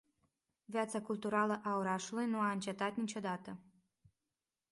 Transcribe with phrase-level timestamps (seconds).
[0.65, 3.57] Viața culturală a orașului nu a încetat niciodată.